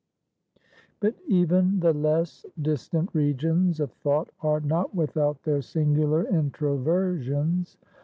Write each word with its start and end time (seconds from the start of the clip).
But 0.99 1.13
even 1.27 1.79
the 1.79 1.93
less 1.93 2.43
distant 2.59 3.11
regions 3.13 3.79
of 3.79 3.91
thought 3.91 4.31
are 4.41 4.59
not 4.59 4.95
without 4.95 5.43
their 5.43 5.61
singular 5.61 6.23
introversions. 6.25 7.77